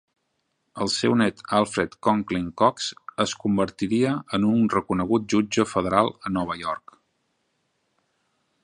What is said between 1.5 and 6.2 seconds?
Alfred Conkling Coxe es convertiria en un reconegut jutge federal